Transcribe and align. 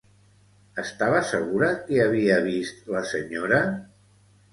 Estava 0.83 1.19
segura 1.31 1.69
que 1.89 1.99
havia 2.05 2.39
vist 2.47 2.89
la 2.95 3.03
senyora? 3.11 3.61